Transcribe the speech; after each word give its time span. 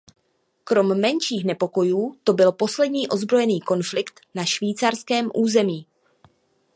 Krom 0.63 0.99
menších 1.01 1.45
nepokojů 1.45 2.15
to 2.23 2.33
byl 2.33 2.51
poslední 2.51 3.07
ozbrojený 3.07 3.61
konflikt 3.61 4.19
na 4.35 4.45
švýcarském 4.45 5.31
území. 5.33 5.87